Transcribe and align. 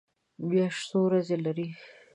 میاشت 0.47 0.81
څو 0.89 0.97
ورځې 1.05 1.37
لري؟ 1.45 1.67